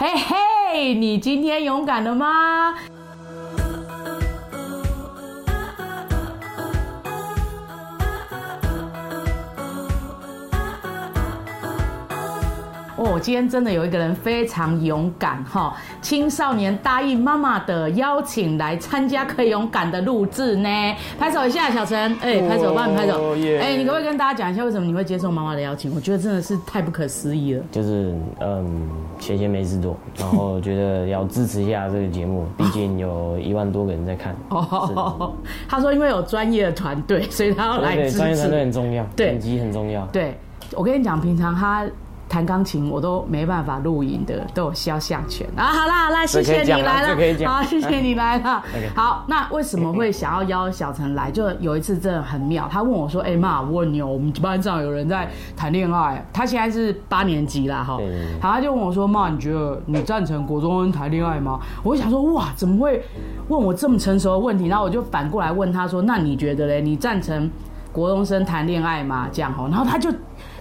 [0.00, 2.72] 嘿嘿，你今天勇敢了吗？
[12.98, 15.72] 哦，今天真的有一个人非常勇敢哈！
[16.02, 20.68] 青少年答应妈妈的邀请来参加可以勇敢的录制呢，
[21.16, 25.94] 拍手一下，小陈，哎，拍手，帮你拍手，哎，你可不可以跟大家讲一下为什么你会接受妈妈的邀请？
[25.94, 27.62] 我觉得真的是太不可思议了。
[27.70, 28.88] 就是嗯，
[29.20, 34.34] 闲闲没事做，然后觉得要支持一下这个节目， 毕竟有一万多个人在看。
[34.48, 35.32] 哦，
[35.68, 38.18] 他说因为有专业的团队，所以他要来支持。
[38.18, 40.04] 专业团队很重要，对，机很重要。
[40.06, 40.36] 对，
[40.72, 41.86] 我跟你讲，平常他。
[42.28, 45.64] 弹钢琴我都没办法录影的，都有肖像权啊！
[45.64, 48.62] 好啦好啦，谢谢你来了，好，谢谢你来了。
[48.94, 51.30] 好，那为什么会想要邀小陈来？
[51.30, 57.96] 就有一次真的很妙，他问我说：“哎妈，我问你哦，我们班上有人在谈恋爱，他现在是八年级啦，哈。”
[58.42, 63.02] 好，他就问我说：“妈，你觉得你赞成国中生谈恋爱吗？”我就想说：“哇，怎么会
[63.48, 66.82] 问我这么成熟的问题？”然后我就反过来问他说：“那你觉得嘞？
[66.82, 67.50] 你赞成
[67.90, 70.12] 国中生谈恋爱吗？”这样哈，然后他就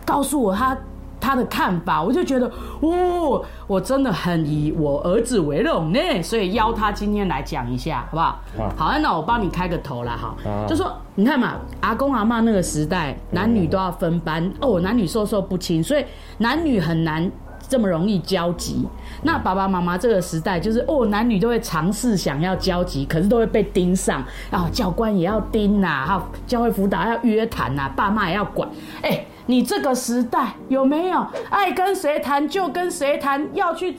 [0.05, 0.77] 告诉我他。
[1.19, 2.49] 他的看法，我就觉得，
[2.81, 8.39] 哦，我真的很以我儿子为荣呢，所以邀他今天来讲一下，好不好？
[8.77, 10.35] 好，那我帮你开个头啦，哈，
[10.67, 16.05] 就说你看嘛，阿公阿妈那个时代，男女都要分班哦，男女授受不亲，所以
[16.37, 17.29] 男女很难
[17.67, 18.87] 这么容易交集。
[19.23, 28.69] 那爸爸妈妈这个时代，就是哦，男女都会尝试想要交集，可是都会被盯上啊，教官也要盯呐，哈，教会辅导要约谈呐，爸妈也要管，
[29.01, 29.25] 哎。
[29.47, 33.47] 你这个时代有没有爱跟谁谈就跟谁谈？
[33.53, 33.95] 要去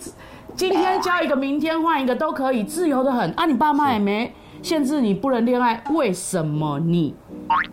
[0.54, 3.30] 今天交一个，明天换一个都可以，自由的很。
[3.32, 4.32] 啊，你爸妈也没
[4.62, 7.14] 限制你不能恋爱，为什么你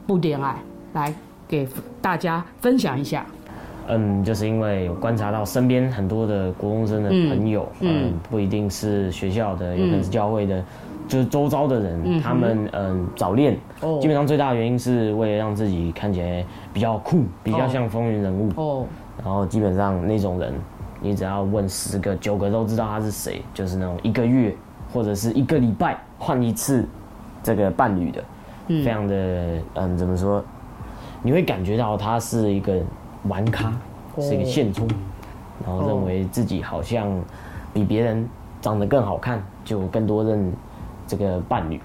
[0.08, 0.56] 不恋爱？
[0.94, 1.14] 来
[1.48, 1.68] 给
[2.02, 3.26] 大家分享一下。
[3.88, 10.64] 嗯，就是因为有观察到身边很多的国中生的朋友，嗯，不一定是学校的，有可能是教会的。
[11.08, 13.58] 就是周遭的人，他们嗯早恋，
[14.02, 16.44] 基本上最大的原因是为了让自己看起来
[16.74, 18.50] 比较酷，比较像风云人物。
[18.56, 18.85] 哦，
[19.24, 20.53] 然后基本上那种人，
[21.00, 24.56] 你只要问十个九个都知道他是谁，就是那种一个月
[24.91, 26.85] 或者是一个礼拜换一次
[27.44, 28.24] 这个伴侣的，
[28.68, 29.16] 非常的
[29.75, 30.44] 嗯怎么说？
[31.22, 32.80] 你会感觉到他是一个
[33.28, 33.72] 玩咖，
[34.19, 34.88] 是一个现充，
[35.66, 37.07] 然后认为自己好像
[37.74, 38.28] 比别人
[38.59, 40.51] 长得更好看，就更多人。
[41.08, 41.80] 这个伴侣，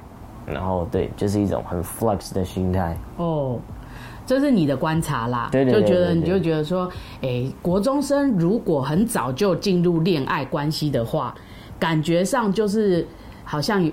[0.47, 2.97] 然后对，就是一种很 flex 的心态。
[3.17, 3.59] 哦，
[4.27, 6.91] 这是你的观察啦，对就觉得你就觉得说，
[7.23, 11.35] 哎，国中生如果很早就进入恋爱关系的话，
[11.79, 13.07] 感觉上就是
[13.45, 13.91] 好像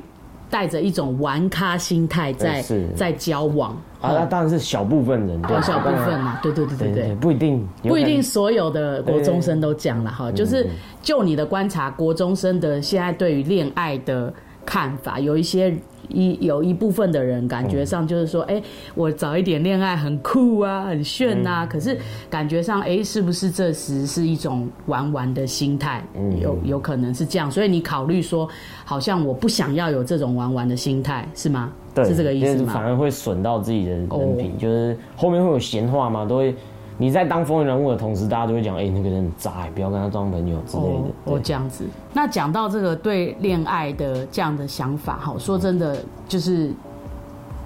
[0.50, 2.64] 带着一种玩咖心态在
[2.96, 3.72] 在交往。
[4.00, 10.68] 啊，那当然是小部分人，对小部分嘛，对对对对对，不一定不一定所有的国中生都讲了哈，就是
[11.02, 14.32] 就你的观察，国中生的现在对于恋爱的。
[14.68, 15.74] 看法有一些
[16.10, 18.62] 一有一部分的人感觉上就是说，哎，
[18.96, 21.66] 我早一点恋爱很酷啊，很炫啊。
[21.66, 21.98] 可是
[22.30, 26.04] 感觉上，哎，是不是这时是一种玩玩的心态？
[26.42, 27.50] 有有可能是这样。
[27.50, 28.48] 所以你考虑说，
[28.84, 31.72] 好像我不想要有这种玩玩的心态，是吗？
[31.96, 32.74] 对，是这个意思吗？
[32.74, 34.08] 反而会损到自己的人
[34.38, 36.54] 品，就是后面会有闲话嘛，都会。
[36.98, 41.00] 你在当风云人物的同时，大家都会讲：“哎，那个人很渣，不要跟他当朋友之类的。”
[41.32, 41.86] 哦，这样子。
[42.14, 45.98] 那讲到这个对恋爱的这样的想法，哈，说真的，
[46.28, 46.72] 就是。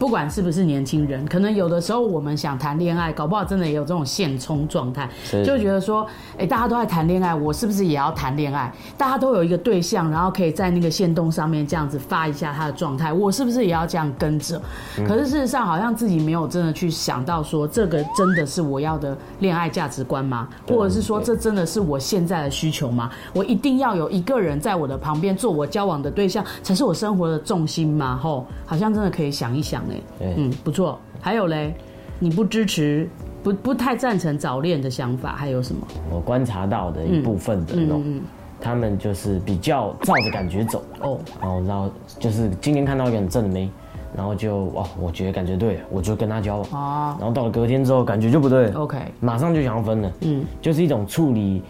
[0.01, 5.07] 不管是不是年轻人，可能有的时候我们想谈恋爱，搞不好真的也有这种现充状态，
[5.45, 6.07] 就觉得说，
[6.39, 8.73] 哎，大家都在谈恋爱，我是不是也要谈恋爱？
[8.97, 14.59] 大家都有一个对象，然后可以在那个线动上面这样子发一下他的状态，我是不是也要这样跟着？
[15.07, 20.49] 可是事实上，好像自己没有真的去想到说，这个真的是我要的恋爱价值观吗？
[20.67, 23.11] 或者是说，这真的是我现在的需求吗？
[23.35, 28.19] 我一定要有一个人在我的旁边做我交往的对象，才是我生活的重心吗？
[28.19, 29.83] 吼，好像真的可以想一想。
[30.19, 30.99] 嗯，不错。
[31.19, 31.73] 还有嘞，
[32.19, 33.07] 你不支持，
[33.43, 35.85] 不不太赞成早恋的想法，还有什么？
[36.11, 38.21] 我观察到的一部分的那种，
[38.59, 41.19] 他们就是比较照着感觉走哦。
[41.39, 43.69] 然后，然后就是今天看到一个很正的妹，
[44.15, 47.15] 然后就哇，我觉得感觉对，我就跟他交往哦。
[47.19, 50.11] 然后到了隔天之后，感觉就不对，OK，马上就想要分了。
[50.21, 51.61] 嗯，就是一种处理，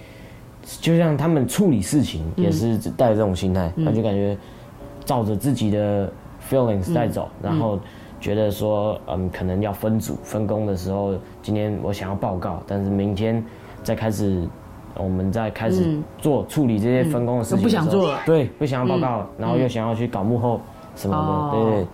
[0.80, 4.38] 就像他们处理事情也是带着这种心态，那就感觉
[5.04, 6.12] 照着自己的
[6.50, 7.78] feelings 带走，然后。
[8.22, 13.44] 觉得说，嗯，可能要分组分工的时候，今天我想要报告，但是明天
[13.84, 14.48] 再开始，
[14.96, 17.64] 我们再开始做处理这些分工的事情。
[17.64, 20.62] 不想做了，对，不想要报告，然后又想要去搞幕后
[20.96, 21.88] 什么的，对对。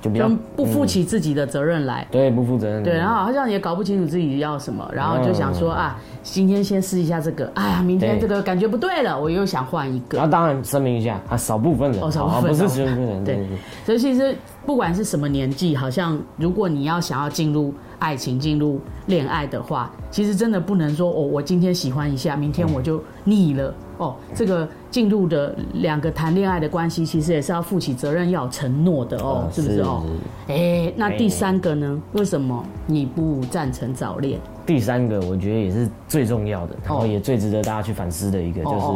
[0.00, 10.16] 就比较不负起自己的责任来，对，不负责任，对，然后好像也搞不清楚自己要什么，然后就想说啊，今天先试一下这个，哎呀，明天这个感觉不对了，我又想换一个。
[10.16, 13.46] 然后当然声明一下，啊，少部分人，哦，少部分，不是全部人，对。
[13.84, 23.72] 所以其实不管是什么年纪，好像如果你要想要进入爱情、进入恋爱的话，其实真的不能说哦，我今天喜欢一下，明天我就腻了。
[23.98, 30.02] 哦，这个进入的两个谈恋爱的关系，其实也是要负起责任、要承诺的哦，是不是哦？
[30.48, 32.02] 哎，那第三个呢？
[32.14, 34.40] 为什么你不赞成早恋？
[34.70, 38.86] 第三个，我觉得也是最重要的，然后也最值得大家去反思的一个，就是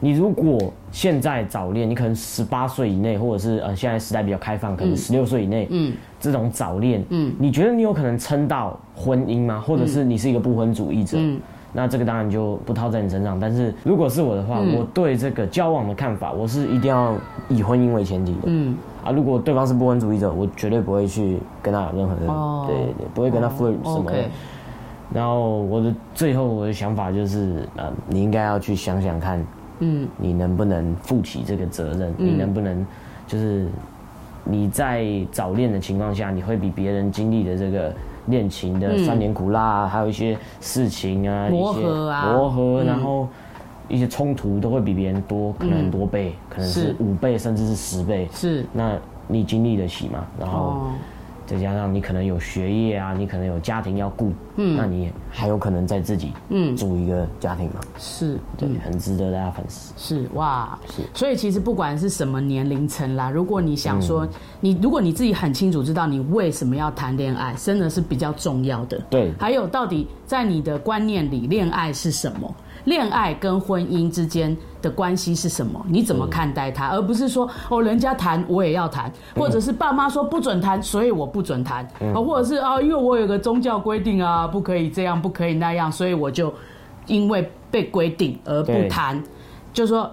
[0.00, 0.58] 你如果
[0.90, 9.60] 现在早恋，你可能十八岁以内，或者是呃现在时代比较开放，可能十六岁以内，嗯，这种早恋，嗯，你觉得你有可能撑到婚姻吗？
[9.60, 11.16] 或者是你是一个不婚主义者？
[11.20, 11.40] 嗯。
[11.72, 17.14] 那这个当然就不套在你身上，但是如果是我的话，我对这个交往的看法，我是一定要
[17.48, 18.40] 以婚姻为前提的。
[18.46, 22.26] 嗯，啊，如果对方是不婚主义者，我绝对不会去跟他有任何的，
[22.66, 24.10] 对对，不会跟他 flirt 什么。
[25.14, 29.44] 然后我的最后我的想法就是，呃，你应该要去想想看，
[29.80, 32.14] 嗯，你能不能负起这个责任？
[32.16, 32.86] 你能不能，
[33.26, 33.68] 就是
[34.44, 37.94] 你在早恋的情况下，你会比别人经历的这个。
[38.28, 43.26] 恋情的酸甜苦辣，还有一些事情啊，磨合啊，磨合，然后
[43.88, 48.28] 一些冲突都会比别人多，可能很多倍，可能是五倍，甚至是十倍。
[48.32, 50.24] 是，那你经历得起吗？
[50.38, 50.92] 然后。
[51.46, 57.80] 再加上你可能有学业啊，你可能有家庭要顾，嗯，那你还有可能在自己嗯组一个家庭吗？
[57.98, 59.92] 是，对，很值得大家反思。
[59.96, 64.26] 是哇，是，所以其实不管是什么年龄层啦，如果你想说
[64.60, 69.00] 你，如果你自己很清楚知道你为什么要谈恋爱，真的是比较重要的。
[69.10, 72.54] 对，还有到底在你的观念里，恋爱是什么？
[72.84, 75.80] 恋爱跟婚姻之间的关系是什么？
[75.88, 76.88] 你怎么看待它？
[76.88, 81.84] 而不是说哦，人家谈我也要谈，或者是爸妈说不准谈，所以我不准谈
[82.14, 86.52] 啊，或者是啊，因为我有个宗教规定啊，不可以这样，不可以那样，所以我就
[87.06, 89.22] 因为被规定而不谈。
[89.72, 90.10] 就说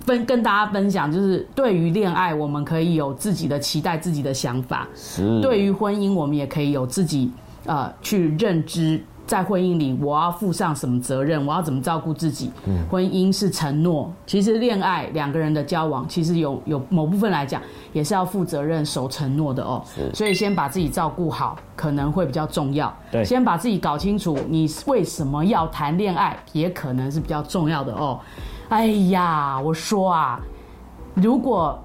[0.00, 4.86] 分跟大家分享，就是对于恋爱，我们可以有自己的期待，自己的想法；
[5.40, 7.32] 对于婚姻，我们也可以有自己
[7.64, 9.02] 呃去认知。
[9.26, 11.46] 在婚姻里，我要负上什么责任？
[11.46, 12.52] 我要怎么照顾自己？
[12.90, 17.60] 婚姻是承诺，其实恋爱两个人的交往，其实有有某部分来讲，
[17.94, 19.82] 也是要负责任、守承诺的哦。
[20.12, 22.94] 所以先把自己照顾好，可能会比较重要。
[23.10, 28.20] 对，先把自己搞清楚，你为什么要谈恋爱，也可能是比较重要的哦。
[28.68, 30.38] 哎呀，我说啊，
[31.14, 31.82] 如果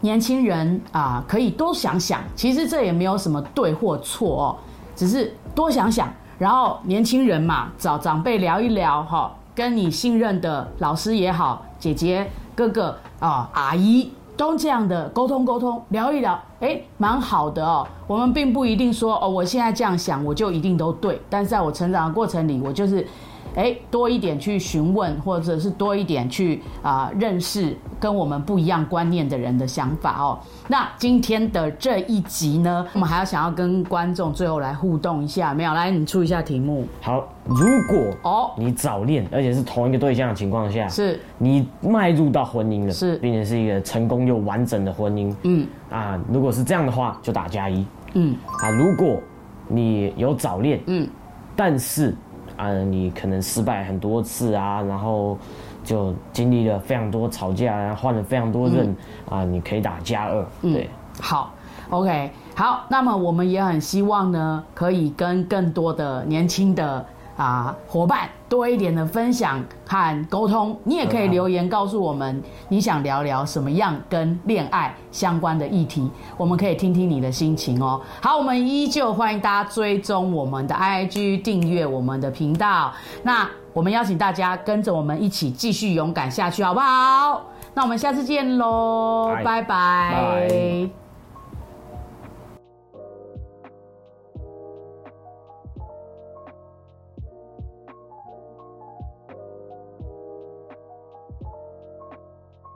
[0.00, 4.56] 年轻人啊，可以多想想，其实这也没有什么对或错哦，
[4.96, 6.10] 只是多想想。
[6.42, 17.86] 然后年轻人嘛，找长辈聊一聊哈，跟你信任的老师也好，姐姐、哥哥啊、阿姨都这样的沟通沟通，聊一聊，哎，蛮好的哦。
[18.08, 21.22] 我们并不一定说哦，我现在这样想，我就一定都对。
[21.30, 23.06] 但是在我成长的过程里，我就是。
[23.54, 30.38] 哎，多一点去询问，或者是多一点去啊认识跟我们不一样观念的人的想法哦。
[30.68, 35.74] 那今天的这一集呢，我们还要想要跟观众最后来互动一下，没有？
[35.74, 36.86] 来，你出一下题目。
[37.00, 49.20] 好，如果哦你早恋，而且是同一个对象的情况下，是你迈入到婚姻了，是，并且是一个成功又完整的婚姻，嗯啊，如果是这样的话，就打加一，嗯啊，如果
[49.68, 51.08] 你有早恋，嗯，
[51.54, 52.14] 但是。
[52.56, 55.38] 啊，你可能失败很多次啊，然后
[55.84, 58.94] 就经历了非常多吵架，然后换了非常多任
[59.28, 60.46] 啊，你可以打加二。
[60.60, 60.88] 对，
[61.20, 61.52] 好
[61.90, 67.04] ，OK，好，那么我们也很希望呢，可以跟更多的年轻的。
[67.42, 78.00] 啊，伙伴多一点的分享和沟通，你也可以留言告诉我们你想聊聊什么样跟恋爱相关的议题，我们可以听听你的心情哦。
[78.20, 82.92] 好，我们依旧欢迎大家追踪我们的 IG，订阅我们的频道。
[83.24, 87.42] 那我们邀请大家跟着我们一起继续勇敢下去，好不好？
[87.74, 91.01] 那我们下次见喽，拜拜。